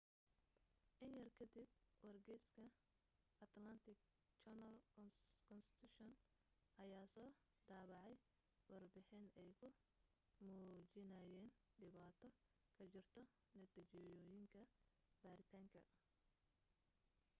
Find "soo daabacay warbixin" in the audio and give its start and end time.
7.15-9.25